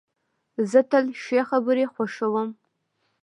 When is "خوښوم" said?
1.93-2.49